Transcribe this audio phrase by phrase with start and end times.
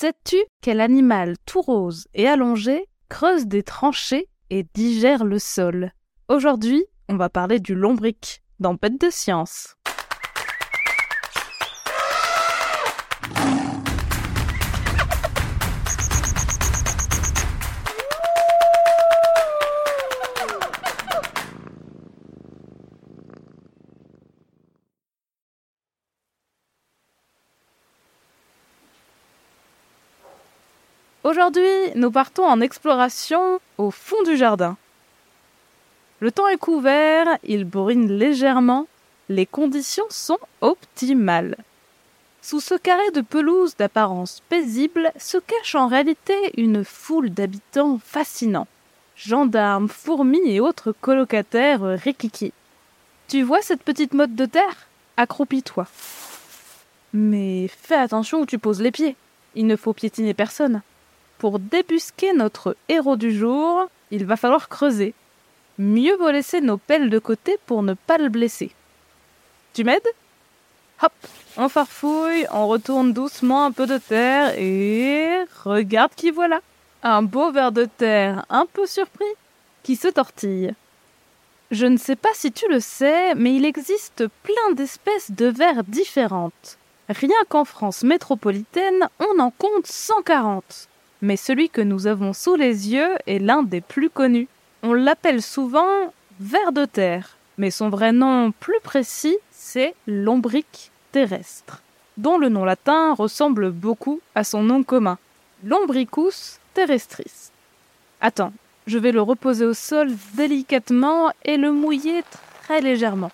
[0.00, 5.90] Sais-tu quel animal tout rose et allongé creuse des tranchées et digère le sol?
[6.28, 9.74] Aujourd'hui, on va parler du lombric dans Bête de science.
[31.28, 34.78] Aujourd'hui, nous partons en exploration au fond du jardin.
[36.20, 38.86] Le temps est couvert, il bourrine légèrement,
[39.28, 41.58] les conditions sont optimales.
[42.40, 48.66] Sous ce carré de pelouse d'apparence paisible se cache en réalité une foule d'habitants fascinants.
[49.14, 52.54] Gendarmes, fourmis et autres colocataires rikiki.
[53.28, 54.88] Tu vois cette petite motte de terre?
[55.18, 55.88] Accroupis-toi.
[57.12, 59.14] Mais fais attention où tu poses les pieds.
[59.54, 60.80] Il ne faut piétiner personne.
[61.38, 65.14] Pour débusquer notre héros du jour, il va falloir creuser.
[65.78, 68.72] Mieux vaut laisser nos pelles de côté pour ne pas le blesser.
[69.72, 70.08] Tu m'aides?
[71.00, 71.12] Hop,
[71.56, 76.60] on farfouille, on retourne doucement un peu de terre et regarde qui voilà.
[77.04, 79.24] Un beau ver de terre, un peu surpris,
[79.84, 80.74] qui se tortille.
[81.70, 85.84] Je ne sais pas si tu le sais, mais il existe plein d'espèces de vers
[85.84, 86.78] différentes.
[87.08, 90.88] Rien qu'en France métropolitaine, on en compte 140
[91.22, 94.48] mais celui que nous avons sous les yeux est l'un des plus connus.
[94.82, 101.82] On l'appelle souvent ver de terre, mais son vrai nom plus précis, c'est lombric terrestre,
[102.16, 105.18] dont le nom latin ressemble beaucoup à son nom commun,
[105.64, 107.50] Lombricus terrestris.
[108.20, 108.52] Attends,
[108.86, 112.22] je vais le reposer au sol délicatement et le mouiller
[112.62, 113.32] très légèrement.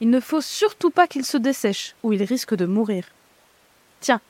[0.00, 3.04] Il ne faut surtout pas qu'il se dessèche, ou il risque de mourir.
[4.00, 4.20] Tiens,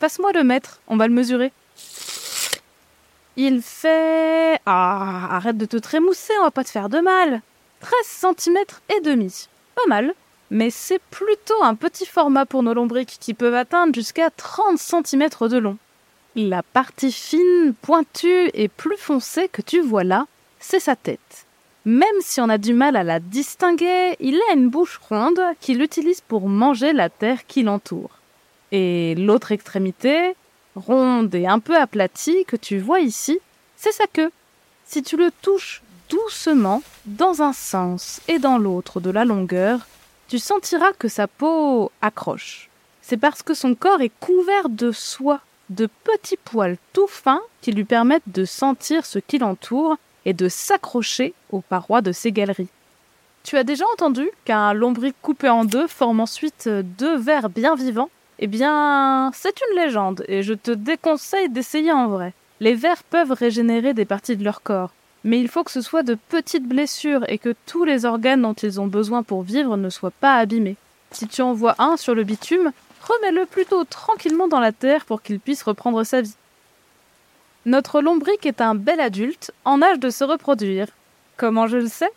[0.00, 1.52] passe-moi le mètre, on va le mesurer.
[3.36, 4.60] Il fait...
[4.64, 7.42] Ah, arrête de te trémousser, on va pas te faire de mal.
[7.80, 8.56] 13 cm
[8.96, 9.48] et demi.
[9.74, 10.14] Pas mal.
[10.50, 15.28] Mais c'est plutôt un petit format pour nos lombriques qui peuvent atteindre jusqu'à 30 cm
[15.50, 15.76] de long.
[16.34, 20.26] La partie fine, pointue et plus foncée que tu vois là,
[20.60, 21.46] c'est sa tête.
[21.84, 25.82] Même si on a du mal à la distinguer, il a une bouche ronde qu'il
[25.82, 28.10] utilise pour manger la terre qui l'entoure.
[28.72, 30.34] Et l'autre extrémité,
[30.76, 33.38] ronde et un peu aplatie que tu vois ici,
[33.76, 34.30] c'est sa queue.
[34.84, 39.80] Si tu le touches doucement, dans un sens et dans l'autre de la longueur,
[40.28, 42.68] tu sentiras que sa peau accroche.
[43.02, 47.72] C'est parce que son corps est couvert de soie, de petits poils tout fins qui
[47.72, 52.68] lui permettent de sentir ce qui l'entoure et de s'accrocher aux parois de ses galeries.
[53.44, 58.10] Tu as déjà entendu qu'un lombric coupé en deux forme ensuite deux vers bien vivants?
[58.38, 62.34] Eh bien, c'est une légende et je te déconseille d'essayer en vrai.
[62.60, 64.92] Les vers peuvent régénérer des parties de leur corps,
[65.24, 68.54] mais il faut que ce soit de petites blessures et que tous les organes dont
[68.54, 70.76] ils ont besoin pour vivre ne soient pas abîmés.
[71.12, 75.22] Si tu en vois un sur le bitume, remets-le plutôt tranquillement dans la terre pour
[75.22, 76.36] qu'il puisse reprendre sa vie.
[77.64, 80.88] Notre lombric est un bel adulte en âge de se reproduire.
[81.36, 82.10] Comment je le sais?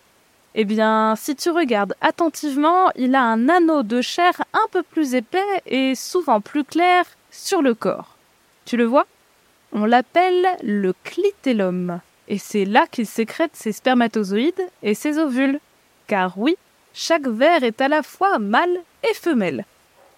[0.56, 5.14] Eh bien, si tu regardes attentivement, il a un anneau de chair un peu plus
[5.14, 8.16] épais et souvent plus clair sur le corps.
[8.66, 9.06] Tu le vois?
[9.72, 12.00] On l'appelle le clitellum.
[12.28, 15.60] Et c'est là qu'il sécrète ses spermatozoïdes et ses ovules.
[16.08, 16.58] Car oui,
[16.94, 18.80] chaque ver est à la fois mâle
[19.10, 19.66] et femelle.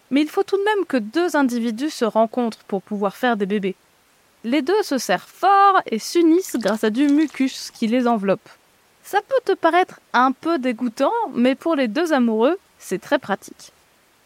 [0.10, 3.46] Mais il faut tout de même que deux individus se rencontrent pour pouvoir faire des
[3.46, 3.76] bébés.
[4.44, 8.50] Les deux se serrent fort et s'unissent grâce à du mucus qui les enveloppe.
[9.12, 13.74] Ça peut te paraître un peu dégoûtant, mais pour les deux amoureux, c'est très pratique.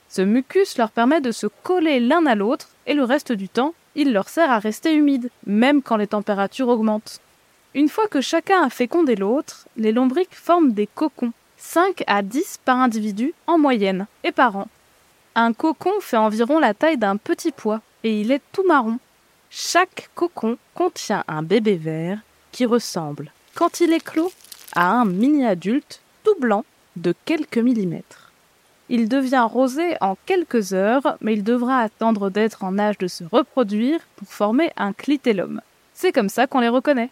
[0.10, 3.74] Ce mucus leur permet de se coller l'un à l'autre et le reste du temps,
[3.96, 7.20] il leur sert à rester humides, même quand les températures augmentent.
[7.74, 12.60] Une fois que chacun a fécondé l'autre, les lombriques forment des cocons, 5 à 10
[12.64, 14.68] par individu en moyenne et par an.
[15.34, 19.00] Un cocon fait environ la taille d'un petit pois et il est tout marron.
[19.50, 22.20] Chaque cocon contient un bébé vert
[22.52, 24.32] qui ressemble, quand il est clos,
[24.74, 26.66] à un mini-adulte tout blanc
[26.96, 28.32] de quelques millimètres.
[28.90, 33.24] Il devient rosé en quelques heures, mais il devra attendre d'être en âge de se
[33.24, 35.62] reproduire pour former un clitellum.
[35.94, 37.10] C'est comme ça qu'on les reconnaît.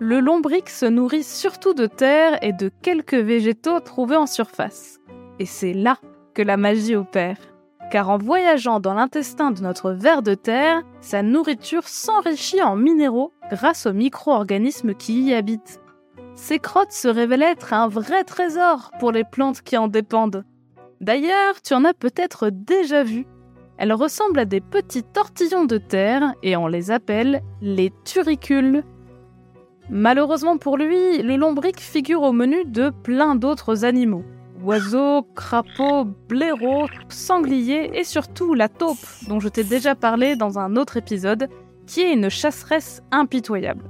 [0.00, 5.00] Le lombric se nourrit surtout de terre et de quelques végétaux trouvés en surface.
[5.38, 5.98] Et c'est là
[6.34, 7.36] que la magie opère
[7.90, 13.32] car en voyageant dans l'intestin de notre ver de terre, sa nourriture s'enrichit en minéraux
[13.50, 15.80] grâce aux micro-organismes qui y habitent.
[16.34, 20.44] Ces crottes se révèlent être un vrai trésor pour les plantes qui en dépendent.
[21.00, 23.26] D'ailleurs, tu en as peut-être déjà vu.
[23.78, 28.84] Elles ressemblent à des petits tortillons de terre et on les appelle les turicules.
[29.88, 34.24] Malheureusement pour lui, le lombric figure au menu de plein d'autres animaux.
[34.62, 40.76] Oiseaux, crapauds, blaireaux, sangliers et surtout la taupe, dont je t'ai déjà parlé dans un
[40.76, 41.48] autre épisode,
[41.86, 43.84] qui est une chasseresse impitoyable.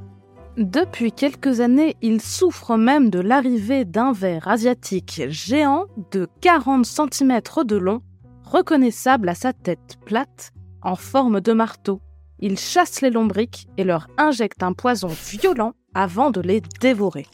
[0.57, 7.41] Depuis quelques années, il souffre même de l'arrivée d'un ver asiatique géant de 40 cm
[7.65, 8.03] de long,
[8.45, 12.01] reconnaissable à sa tête plate, en forme de marteau.
[12.41, 17.27] Il chasse les lombrics et leur injecte un poison violent avant de les dévorer.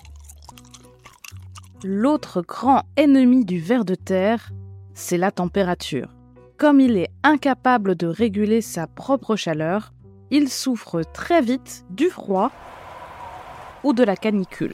[1.86, 4.52] L'autre grand ennemi du ver de terre,
[4.94, 6.16] c'est la température.
[6.56, 9.92] Comme il est incapable de réguler sa propre chaleur,
[10.30, 12.50] il souffre très vite du froid
[13.82, 14.72] ou de la canicule.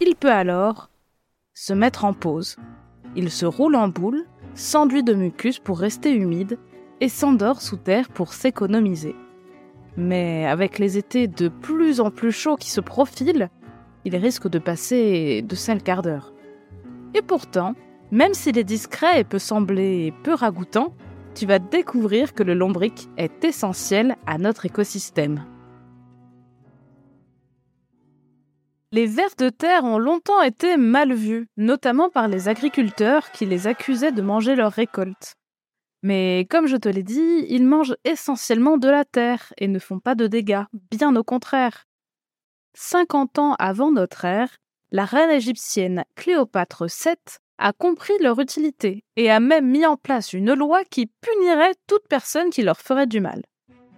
[0.00, 0.90] Il peut alors
[1.54, 2.56] se mettre en pause.
[3.16, 6.56] Il se roule en boule, s'enduit de mucus pour rester humide
[7.00, 9.16] et s'endort sous terre pour s'économiser.
[9.96, 13.50] Mais avec les étés de plus en plus chauds qui se profilent,
[14.04, 16.32] il risque de passer de sales quarts d'heure.
[17.14, 17.74] Et pourtant,
[18.10, 20.94] même s'il est discret et peut sembler peu ragoûtant,
[21.34, 25.44] tu vas découvrir que le lombric est essentiel à notre écosystème.
[28.92, 33.66] Les vers de terre ont longtemps été mal vus, notamment par les agriculteurs qui les
[33.66, 35.34] accusaient de manger leurs récoltes.
[36.04, 39.98] Mais comme je te l'ai dit, ils mangent essentiellement de la terre et ne font
[39.98, 40.62] pas de dégâts,
[40.92, 41.86] bien au contraire.
[42.74, 44.56] 50 ans avant notre ère,
[44.90, 47.14] la reine égyptienne Cléopâtre VII
[47.58, 52.06] a compris leur utilité et a même mis en place une loi qui punirait toute
[52.08, 53.42] personne qui leur ferait du mal.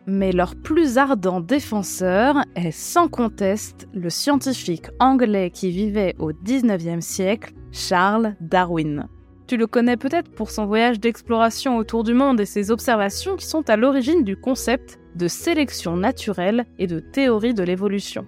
[0.07, 7.05] Mais leur plus ardent défenseur est sans conteste le scientifique anglais qui vivait au XIXe
[7.05, 9.09] siècle, Charles Darwin.
[9.49, 13.47] Tu le connais peut-être pour son voyage d'exploration autour du monde et ses observations qui
[13.47, 18.27] sont à l'origine du concept de sélection naturelle et de théorie de l'évolution.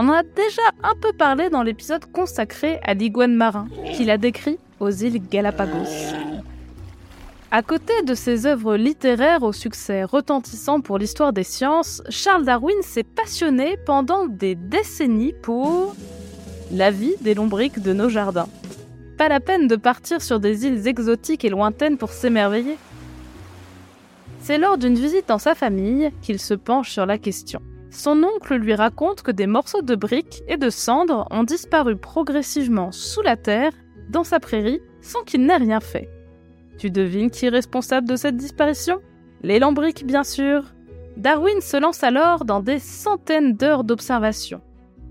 [0.00, 3.66] On en a déjà un peu parlé dans l'épisode consacré à l'iguane marin,
[3.96, 6.14] qu'il a décrit aux îles Galapagos.
[7.50, 12.80] À côté de ses œuvres littéraires au succès retentissant pour l'histoire des sciences, Charles Darwin
[12.82, 15.96] s'est passionné pendant des décennies pour
[16.70, 18.48] la vie des lombriques de nos jardins.
[19.16, 22.76] Pas la peine de partir sur des îles exotiques et lointaines pour s'émerveiller.
[24.42, 27.60] C'est lors d'une visite dans sa famille qu'il se penche sur la question.
[27.90, 32.92] Son oncle lui raconte que des morceaux de briques et de cendres ont disparu progressivement
[32.92, 33.72] sous la terre,
[34.10, 36.08] dans sa prairie, sans qu'il n'ait rien fait.
[36.78, 39.00] Tu devines qui est responsable de cette disparition?
[39.42, 40.64] Les lambriques, bien sûr.
[41.16, 44.60] Darwin se lance alors dans des centaines d'heures d'observation.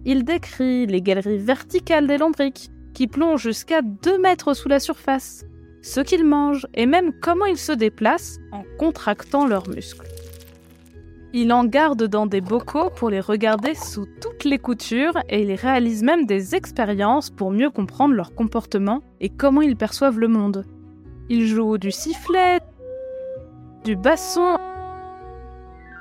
[0.05, 5.45] Il décrit les galeries verticales des lambriques, qui plongent jusqu'à 2 mètres sous la surface,
[5.81, 10.07] ce qu'ils mangent et même comment ils se déplacent en contractant leurs muscles.
[11.33, 15.53] Il en garde dans des bocaux pour les regarder sous toutes les coutures et il
[15.55, 20.65] réalise même des expériences pour mieux comprendre leur comportement et comment ils perçoivent le monde.
[21.29, 22.59] Il joue du sifflet,
[23.83, 24.55] du basson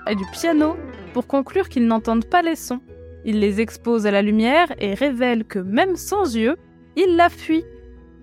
[0.09, 0.77] et du piano
[1.13, 2.81] pour conclure qu'ils n'entendent pas les sons.
[3.25, 6.57] Il les expose à la lumière et révèle que même sans yeux,
[6.95, 7.65] il la fuit.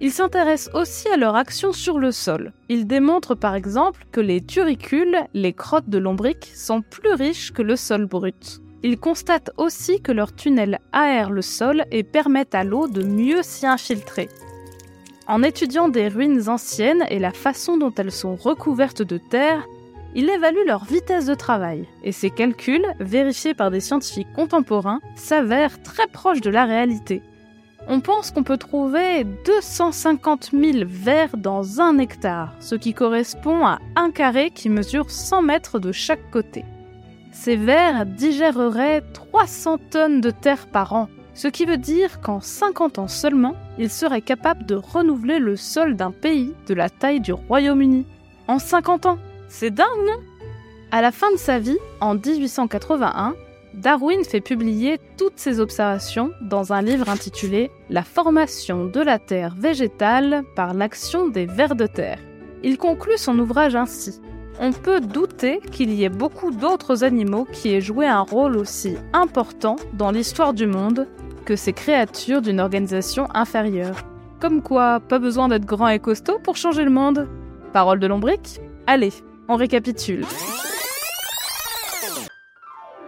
[0.03, 2.51] Il s'intéresse aussi à leur action sur le sol.
[2.67, 7.61] Il démontre par exemple que les turicules, les crottes de lombric, sont plus riches que
[7.61, 8.59] le sol brut.
[8.83, 13.43] Il constate aussi que leurs tunnels aèrent le sol et permettent à l'eau de mieux
[13.43, 14.27] s'y infiltrer.
[15.25, 19.65] En étudiant des ruines anciennes et la façon dont elles sont recouvertes de terre,
[20.15, 25.81] il évalue leur vitesse de travail, et ses calculs, vérifiés par des scientifiques contemporains, s'avèrent
[25.81, 27.21] très proches de la réalité
[27.87, 33.79] on pense qu'on peut trouver 250 000 vers dans un hectare, ce qui correspond à
[33.95, 36.63] un carré qui mesure 100 mètres de chaque côté.
[37.31, 42.99] Ces vers digéreraient 300 tonnes de terre par an, ce qui veut dire qu'en 50
[42.99, 47.33] ans seulement, ils seraient capables de renouveler le sol d'un pays de la taille du
[47.33, 48.05] Royaume-Uni.
[48.47, 50.19] En 50 ans C'est dingue, non?
[50.91, 53.33] À la fin de sa vie, en 1881,
[53.73, 59.55] Darwin fait publier toutes ses observations dans un livre intitulé La formation de la terre
[59.57, 62.19] végétale par l'action des vers de terre.
[62.63, 64.21] Il conclut son ouvrage ainsi.
[64.59, 68.95] On peut douter qu'il y ait beaucoup d'autres animaux qui aient joué un rôle aussi
[69.11, 71.07] important dans l'histoire du monde
[71.45, 73.97] que ces créatures d'une organisation inférieure.
[74.39, 77.27] Comme quoi, pas besoin d'être grand et costaud pour changer le monde.
[77.73, 79.13] Parole de lombric Allez,
[79.47, 80.25] on récapitule.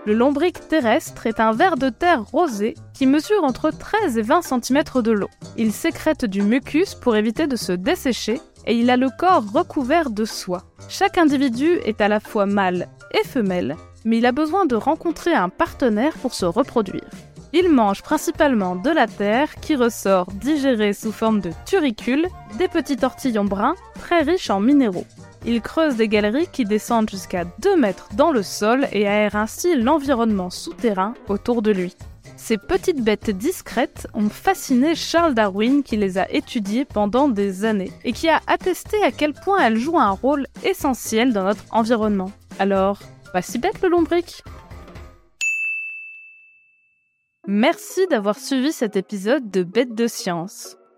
[0.06, 4.42] Le lombric terrestre est un ver de terre rosé qui mesure entre 13 et 20
[4.44, 5.30] cm de long.
[5.58, 10.12] Il sécrète du mucus pour éviter de se dessécher et il a le corps recouvert
[10.12, 10.64] de soie.
[10.90, 15.34] Chaque individu est à la fois mâle et femelle, mais il a besoin de rencontrer
[15.34, 17.10] un partenaire pour se reproduire.
[17.52, 22.28] Il mange principalement de la terre qui ressort digérée sous forme de turicules,
[22.60, 25.08] des petits tortillons bruns très riches en minéraux.
[25.48, 29.76] Il creuse des galeries qui descendent jusqu'à 2 mètres dans le sol et aère ainsi
[29.76, 31.96] l'environnement souterrain autour de lui.
[32.36, 37.92] Ces petites bêtes discrètes ont fasciné Charles Darwin qui les a étudiées pendant des années
[38.04, 42.32] et qui a attesté à quel point elles jouent un rôle essentiel dans notre environnement.
[42.58, 43.00] Alors,
[43.32, 44.44] pas si bête le lombric
[47.48, 50.78] Merci d'avoir suivi cet épisode de Bêtes de science.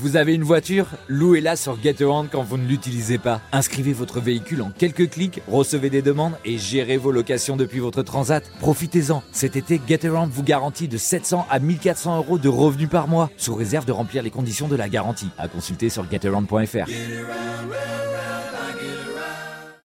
[0.00, 3.40] Vous avez une voiture Louez-la sur GetAround quand vous ne l'utilisez pas.
[3.50, 8.04] Inscrivez votre véhicule en quelques clics, recevez des demandes et gérez vos locations depuis votre
[8.04, 8.48] transat.
[8.60, 9.24] Profitez-en.
[9.32, 13.56] Cet été, GetAround vous garantit de 700 à 1400 euros de revenus par mois, sous
[13.56, 15.30] réserve de remplir les conditions de la garantie.
[15.36, 16.86] À consulter sur getaround.fr.